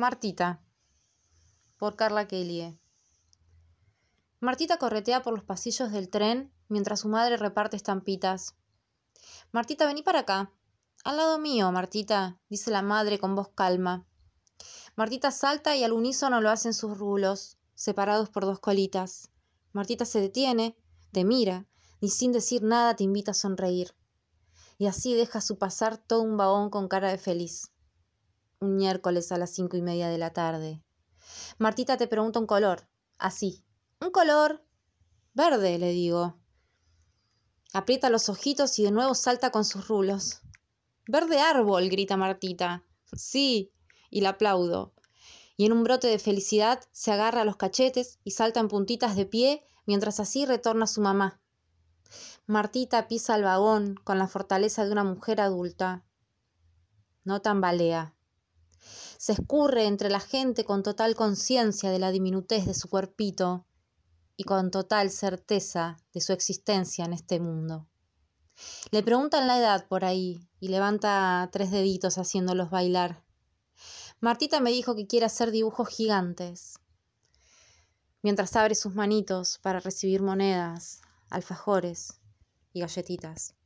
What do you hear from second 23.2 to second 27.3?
a sonreír. Y así deja su pasar todo un vagón con cara de